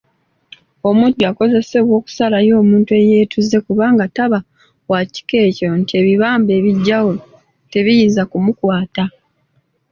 [0.89, 4.39] Omujjwa akozesebwa okusalayo omuntu eyeetuze kubanga taba
[4.91, 7.11] wa kika ekyo nti ebibamba ebigyawo
[7.71, 9.03] tebiyinza kumukwata.